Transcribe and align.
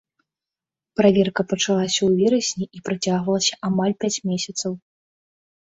Праверка 1.01 1.41
пачалася 1.51 1.99
ў 2.07 2.17
верасні 2.21 2.65
і 2.79 2.83
працягвалася 2.89 3.53
амаль 3.71 3.97
пяць 4.07 4.15
месяцаў. 4.31 4.71